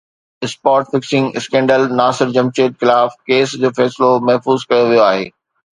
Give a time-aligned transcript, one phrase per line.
[0.45, 5.27] spot fixing scandal Nasir Jamshed خلاف case جو فيصلو محفوظ ڪيو ويو آهي